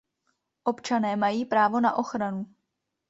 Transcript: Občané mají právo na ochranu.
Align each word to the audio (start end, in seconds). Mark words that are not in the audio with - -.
Občané 0.63 1.15
mají 1.15 1.45
právo 1.45 1.79
na 1.79 1.95
ochranu. 1.95 2.55